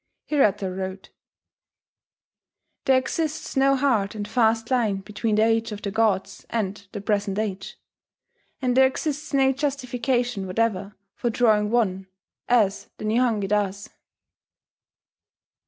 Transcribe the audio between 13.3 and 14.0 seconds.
does."